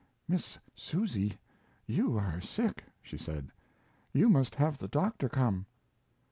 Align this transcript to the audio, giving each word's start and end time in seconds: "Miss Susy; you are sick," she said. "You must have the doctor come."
"Miss 0.27 0.57
Susy; 0.73 1.37
you 1.85 2.17
are 2.17 2.41
sick," 2.41 2.85
she 3.03 3.19
said. 3.19 3.51
"You 4.11 4.29
must 4.29 4.55
have 4.55 4.79
the 4.79 4.87
doctor 4.87 5.29
come." 5.29 5.67